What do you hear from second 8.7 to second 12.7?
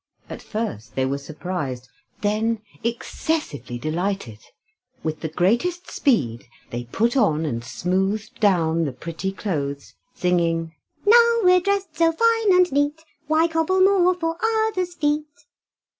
the pretty clothes, singing: "Now we're dressed so fine